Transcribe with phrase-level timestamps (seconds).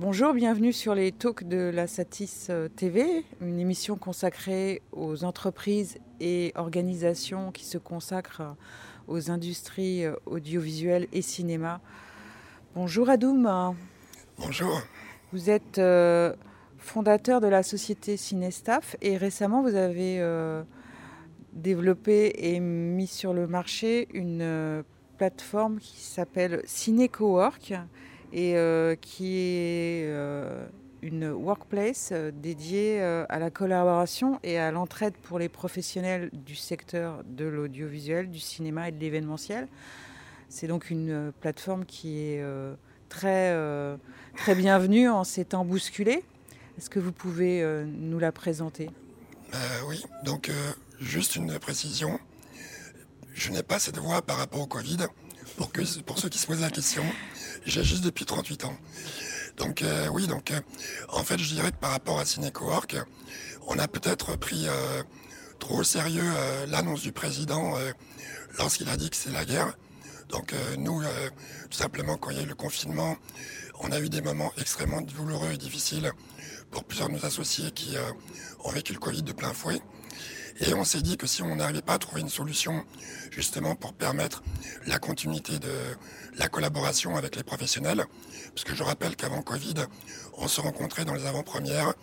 [0.00, 5.98] Bonjour, bienvenue sur les talks de la Satis euh, TV, une émission consacrée aux entreprises
[6.20, 8.56] et organisations qui se consacrent
[9.08, 11.82] aux industries euh, audiovisuelles et cinéma.
[12.74, 13.76] Bonjour Adoum.
[14.38, 14.80] Bonjour.
[15.34, 16.34] Vous êtes euh,
[16.78, 20.24] fondateur de la société Cinestaff et récemment vous avez
[21.52, 24.82] développé et mis sur le marché une
[25.18, 27.74] plateforme qui s'appelle CineCowork
[28.32, 30.66] et euh, qui est euh,
[31.02, 37.22] une workplace euh, dédiée à la collaboration et à l'entraide pour les professionnels du secteur
[37.24, 39.68] de l'audiovisuel, du cinéma et de l'événementiel.
[40.48, 42.44] C'est donc une plateforme qui est
[43.08, 43.56] très,
[44.36, 46.24] très bienvenue en ces temps bousculés.
[46.76, 48.90] Est-ce que vous pouvez nous la présenter?
[49.86, 50.50] Oui, donc
[50.98, 52.18] juste une précision.
[53.32, 55.06] Je n'ai pas cette voix par rapport au Covid.
[55.56, 57.04] Pour, que, pour ceux qui se posent la question,
[57.66, 58.76] juste depuis 38 ans.
[59.56, 60.60] Donc euh, oui, donc euh,
[61.08, 62.96] en fait, je dirais que par rapport à CineCowork,
[63.66, 65.02] on a peut-être pris euh,
[65.58, 66.24] trop au sérieux
[66.68, 67.74] l'annonce du président
[68.58, 69.76] lorsqu'il a dit que c'est la guerre.
[70.30, 71.02] Donc nous,
[71.70, 73.16] tout simplement, quand il y a eu le confinement,
[73.80, 76.10] on a eu des moments extrêmement douloureux et difficiles
[76.70, 77.96] pour plusieurs de nos associés qui
[78.64, 79.82] ont vécu le Covid de plein fouet.
[80.60, 82.84] Et on s'est dit que si on n'arrivait pas à trouver une solution
[83.30, 84.42] justement pour permettre
[84.86, 85.72] la continuité de
[86.36, 88.04] la collaboration avec les professionnels,
[88.54, 89.74] parce que je rappelle qu'avant Covid,
[90.34, 91.94] on se rencontrait dans les avant-premières,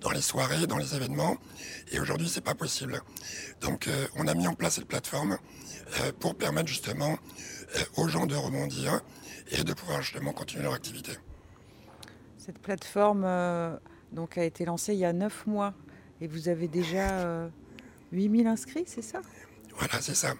[0.00, 1.36] dans les soirées, dans les événements,
[1.90, 3.00] et aujourd'hui c'est pas possible.
[3.60, 5.36] Donc euh, on a mis en place cette plateforme
[6.00, 7.18] euh, pour permettre justement
[7.76, 9.00] euh, aux gens de rebondir
[9.50, 11.12] et de pouvoir justement continuer leur activité.
[12.38, 13.80] Cette plateforme a
[14.36, 15.74] été lancée il y a neuf mois
[16.20, 17.48] et vous avez déjà
[18.14, 19.20] 8000 inscrits, c'est ça?
[19.76, 20.34] Voilà, c'est ça.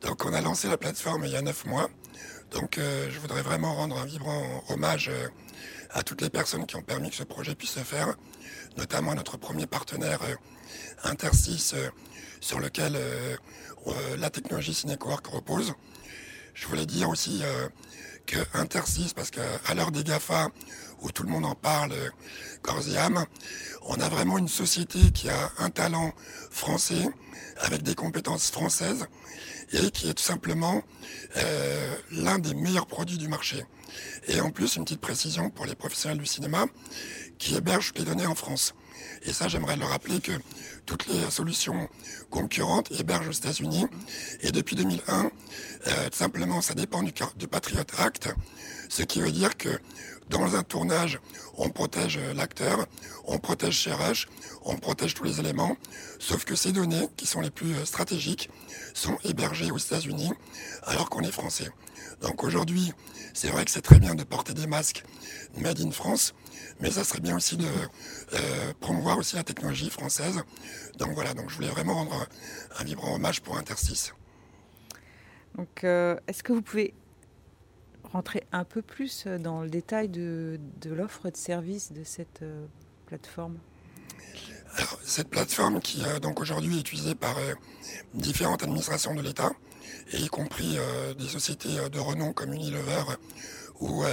[0.00, 1.90] Donc on a lancé la plateforme il y a 9 mois.
[2.50, 5.28] Donc euh, je voudrais vraiment rendre un vibrant hommage euh,
[5.90, 8.14] à toutes les personnes qui ont permis que ce projet puisse se faire,
[8.76, 10.34] notamment notre premier partenaire euh,
[11.04, 11.74] Intersys
[12.40, 12.96] sur lequel
[14.18, 15.74] la technologie Cinecowork repose.
[16.54, 17.42] Je voulais dire aussi
[18.54, 20.48] Intersys, parce qu'à l'heure des GAFA,
[21.02, 21.92] où tout le monde en parle
[22.62, 23.24] corps et âme,
[23.82, 26.12] on a vraiment une société qui a un talent
[26.50, 27.08] français,
[27.58, 29.06] avec des compétences françaises,
[29.72, 30.82] et qui est tout simplement
[31.36, 33.64] euh, l'un des meilleurs produits du marché.
[34.28, 36.66] Et en plus, une petite précision pour les professionnels du cinéma,
[37.38, 38.74] qui hébergent les données en France.
[39.22, 40.32] Et ça, j'aimerais le rappeler que
[40.86, 41.88] toutes les solutions
[42.30, 43.86] concurrentes hébergent aux États-Unis.
[44.40, 45.30] Et depuis 2001,
[45.86, 48.28] euh, simplement, ça dépend du, du Patriot Act,
[48.88, 49.68] ce qui veut dire que
[50.30, 51.20] dans un tournage,
[51.58, 52.86] on protège l'acteur,
[53.26, 54.28] on protège CRH,
[54.64, 55.76] on protège tous les éléments,
[56.18, 58.48] sauf que ces données, qui sont les plus euh, stratégiques,
[58.94, 60.32] sont hébergées aux États-Unis,
[60.84, 61.68] alors qu'on est français.
[62.22, 62.92] Donc aujourd'hui,
[63.34, 65.04] c'est vrai que c'est très bien de porter des masques
[65.58, 66.32] made in France,
[66.80, 70.42] mais ça serait bien aussi de euh, promouvoir aussi la technologie française.
[70.98, 72.28] Donc voilà, donc je voulais vraiment rendre
[72.78, 74.14] un, vibrant hommage pour Interstice.
[75.56, 76.94] Donc, euh, est-ce que vous pouvez
[78.12, 82.66] rentrer un peu plus dans le détail de, l'offre de service de cette euh,
[83.06, 83.58] plateforme.
[85.04, 87.36] Cette plateforme qui donc aujourd'hui est utilisée par
[88.14, 89.50] différentes administrations de l'État,
[90.12, 90.78] y compris
[91.18, 93.02] des sociétés de renom comme Unilever
[93.80, 94.04] ou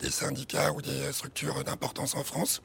[0.00, 2.62] des syndicats ou des structures d'importance en France,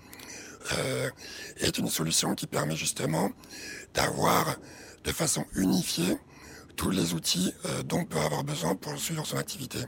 [0.74, 1.10] euh,
[1.58, 3.32] est une solution qui permet justement
[3.94, 4.58] d'avoir
[5.04, 6.18] de façon unifiée
[6.78, 9.80] tous les outils euh, dont on peut avoir besoin pour suivre son activité.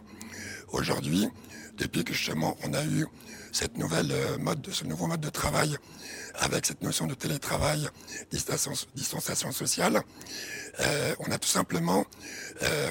[0.69, 1.29] Aujourd'hui,
[1.77, 3.05] depuis que justement on a eu
[3.51, 5.77] cette nouvelle euh, mode, ce nouveau mode de travail
[6.35, 7.89] avec cette notion de télétravail,
[8.31, 10.01] distanciation sociale,
[10.79, 12.05] euh, on a tout simplement,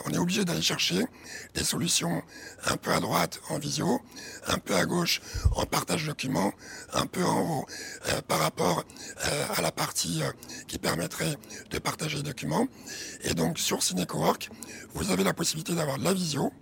[0.06, 1.06] on est obligé d'aller chercher
[1.54, 2.22] des solutions
[2.66, 4.02] un peu à droite en visio,
[4.46, 5.22] un peu à gauche
[5.54, 6.52] en partage documents,
[6.92, 7.66] un peu en haut
[8.26, 8.84] par rapport
[9.56, 10.20] à la partie
[10.66, 11.36] qui permettrait
[11.70, 12.66] de partager les documents.
[13.22, 14.50] Et donc sur CineCowork,
[14.92, 16.52] vous avez la possibilité d'avoir de la visio,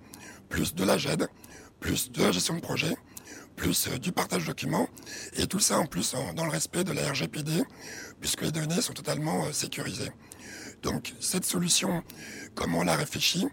[0.48, 1.26] plus de la GED,
[1.80, 2.96] plus de la gestion de projet,
[3.56, 4.88] plus euh, du partage de documents,
[5.34, 7.64] et tout ça en plus dans le respect de la RGPD,
[8.20, 10.12] puisque les données sont totalement euh, sécurisées.
[10.82, 12.04] Donc cette solution,
[12.54, 13.48] comme on l'a réfléchi,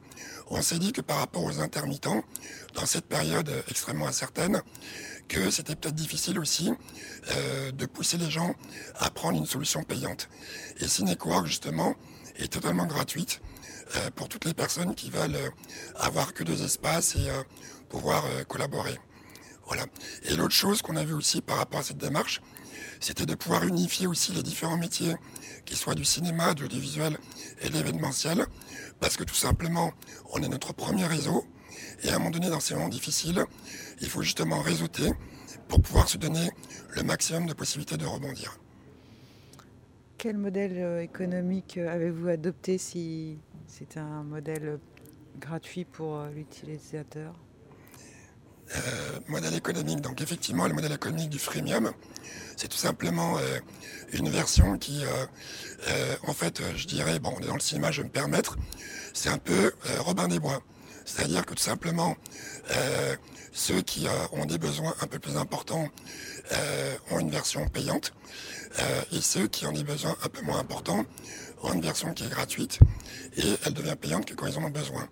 [0.47, 2.23] on s'est dit que par rapport aux intermittents,
[2.75, 4.61] dans cette période extrêmement incertaine,
[5.27, 6.71] que c'était peut-être difficile aussi
[7.31, 8.53] euh, de pousser les gens
[8.99, 10.29] à prendre une solution payante.
[10.79, 11.95] Et Cinecowork, justement,
[12.35, 13.41] est totalement gratuite
[14.15, 15.37] pour toutes les personnes qui veulent
[15.95, 17.29] avoir que deux espaces et
[17.89, 18.97] pouvoir collaborer.
[19.67, 19.85] Voilà.
[20.23, 22.41] Et l'autre chose qu'on a vu aussi par rapport à cette démarche,
[22.99, 25.15] c'était de pouvoir unifier aussi les différents métiers,
[25.65, 27.17] qu'ils soient du cinéma, de l'audiovisuel
[27.61, 28.45] et de l'événementiel,
[28.99, 29.91] parce que tout simplement,
[30.31, 31.45] on est notre premier réseau,
[32.03, 33.43] et à un moment donné, dans ces moments difficiles,
[34.01, 35.11] il faut justement réseauter
[35.67, 36.49] pour pouvoir se donner
[36.95, 38.57] le maximum de possibilités de rebondir.
[40.17, 43.37] Quel modèle euh, économique avez-vous adopté si
[43.75, 44.79] c'est un modèle
[45.39, 47.33] gratuit pour euh, l'utilisateur
[48.75, 48.79] euh,
[49.27, 50.01] modèle économique.
[50.01, 51.91] Donc effectivement, le modèle économique du freemium,
[52.55, 53.37] c'est tout simplement
[54.13, 55.03] une version qui,
[56.27, 58.57] en fait, je dirais, bon, on est dans le cinéma, je vais me permettre,
[59.13, 60.61] c'est un peu Robin des Bois.
[61.05, 62.15] C'est-à-dire que tout simplement,
[63.51, 65.89] ceux qui ont des besoins un peu plus importants
[67.11, 68.13] ont une version payante.
[68.79, 71.05] Euh, et ceux qui ont des besoins un peu moins importants
[71.61, 72.79] ont une version qui est gratuite
[73.37, 75.07] et elle devient payante que quand ils en ont besoin.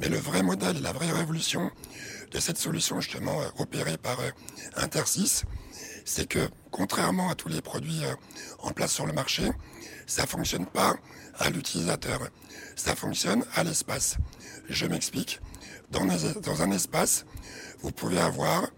[0.00, 1.70] Mais le vrai modèle la vraie révolution
[2.32, 4.30] de cette solution justement euh, opérée par euh,
[4.76, 5.44] Intersys,
[6.04, 8.02] c'est que contrairement à tous les produits
[8.60, 9.50] en place sur le marché,
[10.06, 10.94] ça fonctionne pas
[11.38, 12.20] à l'utilisateur,
[12.76, 14.16] ça fonctionne à l'espace.
[14.68, 15.40] Je m'explique.
[15.90, 16.02] Dans,
[16.62, 17.26] un espace,
[17.80, 18.68] vous pouvez avoir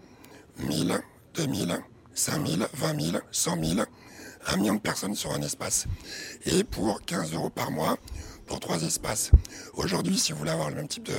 [0.59, 0.99] 1000,
[1.35, 1.79] 2000,
[2.13, 3.79] 5000, 20 000, 100 000
[4.47, 5.85] un million de personnes sur un espace.
[6.45, 7.97] Et pour 15 euros par mois,
[8.49, 9.31] pour trois espaces.
[9.75, 11.13] Aujourd'hui, si vous voulez avoir le même type de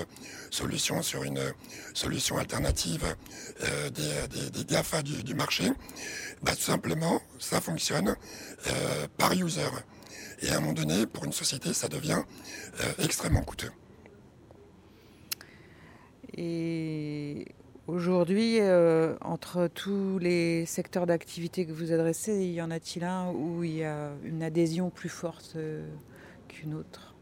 [0.50, 1.40] solution sur une
[1.94, 3.04] solution alternative
[3.62, 5.70] euh, des, des, GAFA du, marché,
[6.42, 8.16] bah, tout simplement, ça fonctionne
[8.66, 9.68] euh, par user.
[10.40, 12.22] Et à un moment donné, pour une société, ça devient
[12.80, 13.72] euh, extrêmement coûteux.
[16.36, 17.46] Et
[17.90, 23.64] Aujourd'hui, euh, entre tous les secteurs d'activité que vous adressez, y en a-t-il un où
[23.64, 25.84] il y a une adhésion plus forte euh,
[26.46, 27.16] qu'une autre?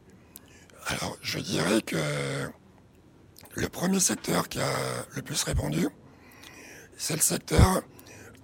[0.88, 1.97] Alors, je dirais que
[3.55, 4.71] le premier secteur qui a
[5.17, 5.88] le plus répondu,
[6.99, 7.81] c'est le secteur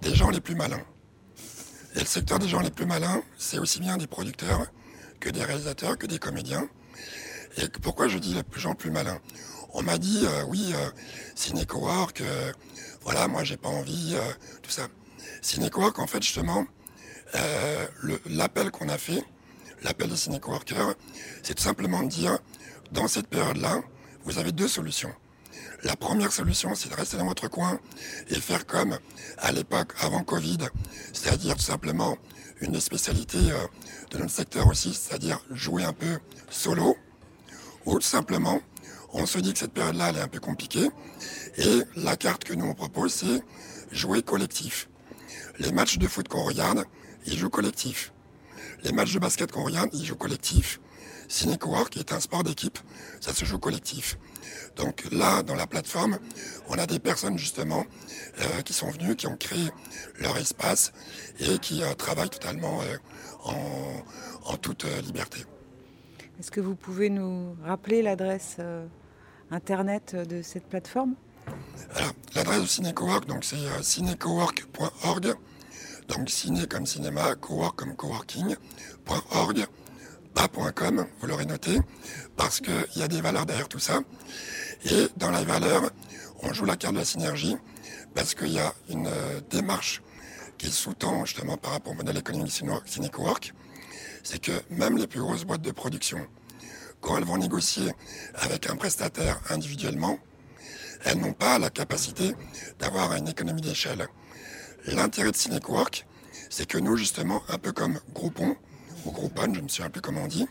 [0.01, 0.83] des gens les plus malins.
[1.95, 4.67] Et le secteur des gens les plus malins, c'est aussi bien des producteurs
[5.21, 6.67] que des réalisateurs, que des comédiens.
[7.57, 9.19] Et pourquoi je dis les gens plus malins?
[9.73, 10.89] On m'a dit euh, oui, euh,
[11.35, 12.51] Cinecowork, euh,
[13.03, 14.15] voilà, moi j'ai pas envie,
[14.61, 14.87] tout ça.
[15.41, 16.65] Cinecowork, en fait, justement,
[18.25, 19.23] l'appel qu'on a fait,
[19.83, 20.95] l'appel des Cinecoworkers,
[21.43, 22.39] c'est tout simplement de dire,
[22.91, 23.81] dans cette période-là,
[24.23, 25.13] vous avez deux solutions.
[25.83, 27.79] La première solution, c'est de rester dans votre coin
[28.29, 28.97] et faire comme
[29.37, 30.57] à l'époque avant Covid,
[31.13, 32.17] c'est-à-dire tout simplement
[32.61, 33.37] une spécialité
[34.11, 36.19] de notre secteur aussi, c'est-à-dire jouer un peu
[36.49, 36.97] solo,
[37.85, 38.61] ou tout simplement
[39.17, 40.89] on se dit que cette période-là, elle est un peu compliquée.
[41.57, 43.41] Et la carte que nous on propose, c'est
[43.91, 44.89] jouer collectif.
[45.57, 46.83] Les matchs de foot qu'on regarde,
[47.25, 48.11] ils jouent collectif.
[48.83, 50.81] Les matchs de basket qu'on regarde, ils jouent collectif.
[51.27, 52.77] Qui est un sport d'équipe,
[53.21, 54.17] ça se joue collectif.
[54.75, 56.19] Donc là, dans la plateforme,
[56.67, 57.85] on a des personnes justement
[58.39, 59.69] euh, qui sont venues, qui ont créé
[60.19, 60.91] leur espace
[61.39, 63.51] et qui euh, travaillent totalement euh,
[64.45, 65.45] en, toute liberté.
[66.39, 68.57] Est-ce que vous pouvez nous rappeler l'adresse
[69.51, 71.15] internet de cette plateforme?
[72.33, 75.35] L'adresse de Cinecowork, donc c'est cinecowork.org.
[76.07, 79.65] Donc ciné comme cinéma, cowork comme coworking.org,
[80.35, 81.79] pas .com, vous l'aurez noté,
[82.35, 84.01] parce qu'il y a des valeurs derrière tout ça.
[84.83, 85.89] Et dans les valeurs,
[86.43, 87.57] on joue la carte de la synergie,
[88.13, 90.03] parce qu'il y a une euh, démarche
[90.57, 92.51] qui sous-tend justement par rapport au modèle économique
[92.85, 93.53] Cinecowork,
[94.23, 96.19] c'est que même les plus grosses boîtes de production,
[97.01, 97.91] quand elles vont négocier
[98.35, 100.19] avec un prestataire individuellement,
[101.03, 102.35] elles n'ont pas la capacité
[102.79, 104.07] d'avoir une économie d'échelle.
[104.87, 106.05] L'intérêt de Cinecowork,
[106.49, 108.55] c'est que nous, justement, un peu comme Groupon,
[109.05, 110.47] ou Groupon, je ne me souviens plus comment on dit,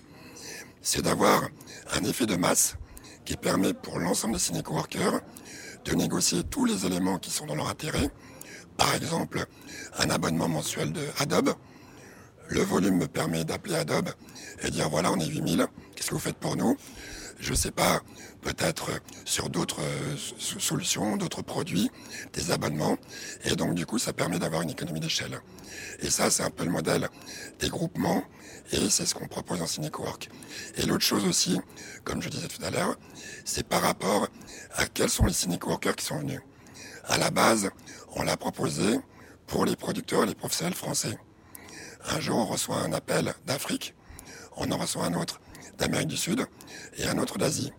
[0.83, 1.49] c'est d'avoir
[1.93, 2.77] un effet de masse
[3.25, 5.21] qui permet pour l'ensemble des cinécoworkers
[5.85, 8.11] de négocier tous les éléments qui sont dans leur intérêt.
[8.77, 9.45] Par exemple,
[9.99, 11.55] un abonnement mensuel de Adobe,
[12.49, 14.11] le volume me permet d'appeler Adobe
[14.63, 16.77] et dire voilà, on est 8000, qu'est-ce que vous faites pour nous?
[17.39, 18.01] Je ne sais pas,
[18.43, 18.91] peut-être
[19.25, 21.91] sur d'autres euh, solutions, d'autres produits,
[22.33, 22.97] des abonnements.
[23.45, 25.41] Et donc, du coup, ça permet d'avoir une économie d'échelle.
[26.01, 27.09] Et ça, c'est un peu le modèle
[27.59, 28.25] des groupements
[28.73, 30.31] et c'est ce qu'on propose en Cinecowork.
[30.77, 31.61] Et l'autre chose aussi,
[32.05, 32.97] comme je disais tout à l'heure,
[33.45, 34.29] c'est par rapport
[34.75, 36.41] à quels sont les cinécoworkers qui sont venus.
[37.05, 37.71] À la base,
[38.17, 38.99] on l'a proposé
[39.47, 41.19] pour les producteurs et les professionnels français.
[42.11, 43.95] Un jour, on reçoit un appel d'Afrique,
[44.57, 45.41] on en reçoit un autre
[45.79, 46.47] d'Amérique du Sud
[46.97, 47.73] et un autre d'Asie.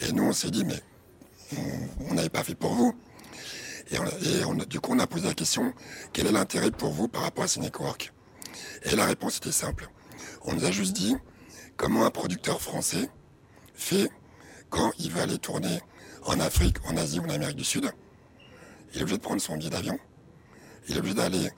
[0.00, 0.80] Et nous, on s'est dit, mais
[2.08, 2.94] on n'avait pas fait pour vous.
[3.90, 5.74] Et, du coup, on a posé la question,
[6.12, 8.12] quel est l'intérêt pour vous par rapport à Cinecowork
[8.84, 9.88] Et la réponse était simple.
[10.44, 11.14] On nous a juste dit,
[11.76, 13.10] comment un producteur français
[13.74, 14.10] fait
[14.70, 15.80] quand il veut aller tourner
[16.24, 17.90] en Afrique, en Asie ou en Amérique du Sud.
[18.92, 19.98] Il est obligé de prendre son billet d'avion,
[20.88, 21.50] il est obligé d'aller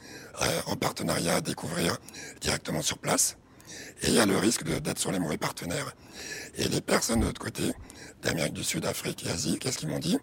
[0.42, 1.98] euh, en partenariat découvrir
[2.40, 3.36] directement sur place.
[4.02, 5.94] Et il y a le risque d'être sur les mauvais partenaires.
[6.56, 7.72] Et les personnes de l'autre côté,
[8.22, 10.18] d'Amérique du Sud, Afrique et Asie, qu'est-ce qu'ils m'ont dit?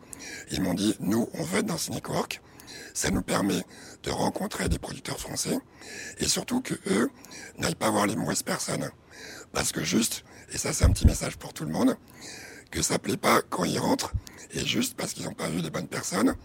[0.51, 2.41] Ils m'ont dit, nous, on veut être dans Cinecowork,
[2.93, 3.63] ça nous permet
[4.03, 5.57] de rencontrer des producteurs français
[6.19, 7.10] et surtout que eux
[7.57, 8.89] n'aillent pas voir les mauvaises personnes.
[9.53, 11.95] Parce que juste, et ça c'est un petit message pour tout le monde,
[12.71, 14.13] que ça plaît pas quand ils rentrent
[14.53, 16.36] et juste parce qu'ils n'ont pas vu les bonnes personnes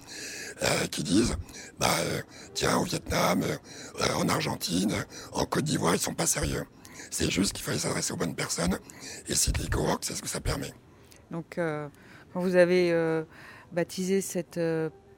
[0.63, 1.37] euh, qui disent
[1.79, 2.21] bah euh,
[2.55, 4.95] tiens au Vietnam, euh, en Argentine,
[5.33, 6.67] en Côte d'Ivoire ils sont pas sérieux.
[7.11, 8.79] C'est juste qu'il fallait s'adresser aux bonnes personnes
[9.29, 10.73] et City Cowork c'est ce que ça permet.
[11.31, 12.95] Donc quand vous avez
[13.73, 14.61] baptisé cette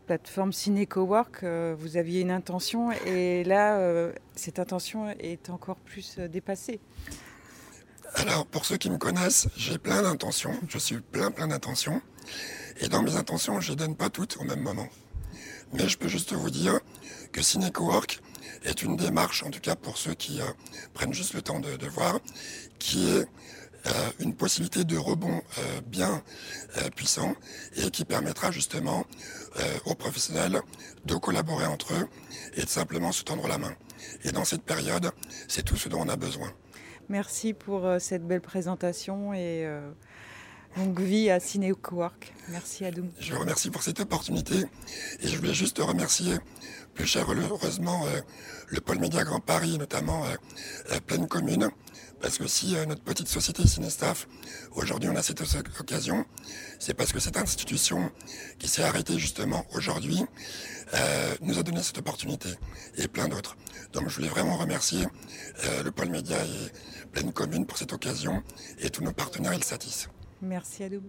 [0.07, 6.81] plateforme Ciné Cowork, vous aviez une intention et là cette intention est encore plus dépassée.
[8.15, 10.55] Alors, pour ceux qui me connaissent, j'ai plein d'intentions.
[10.69, 12.01] Je suis plein, plein d'intentions.
[12.81, 14.89] Et dans mes intentions, je ne les donne pas toutes au même moment.
[15.75, 16.81] Mais je peux juste vous dire
[17.33, 18.23] que CineCowork
[18.65, 20.45] est une démarche, en tout cas pour ceux qui euh,
[20.95, 22.19] prennent juste le temps de, voir,
[22.79, 23.27] qui est
[23.87, 26.23] euh, une possibilité de rebond euh, bien
[26.97, 27.35] puissant
[27.77, 29.05] et qui permettra justement
[29.87, 30.61] aux professionnels
[31.05, 32.09] de collaborer entre eux
[32.55, 33.75] et de simplement se tendre la main.
[34.23, 35.11] Et dans cette période,
[35.49, 36.53] c'est tout ce dont on a besoin.
[37.09, 39.67] Merci pour cette belle présentation et
[40.77, 42.33] longue vie à CineCowork.
[42.49, 43.11] Merci Adoum.
[43.19, 44.55] Je vous remercie pour cette opportunité
[45.21, 46.37] et je voulais juste remercier
[46.95, 48.21] plus chaleureusement euh,
[48.69, 50.25] le pôle Média Grand Paris, notamment
[50.91, 51.71] la Pleine Commune,
[52.21, 54.29] parce que si notre petite société Cinestaff,
[54.73, 55.41] aujourd'hui on a cette
[55.81, 56.27] occasion,
[56.79, 58.11] c'est parce que cette institution
[58.59, 60.23] qui s'est arrêtée justement aujourd'hui
[61.43, 62.49] nous a donné cette opportunité
[62.97, 63.57] et plein d'autres.
[63.93, 65.07] Donc je voulais vraiment remercier
[65.83, 68.43] le pôle Média et pleine commune pour cette occasion
[68.81, 70.11] et tous nos partenaires, ils satisfont.
[70.41, 71.03] Merci à vous.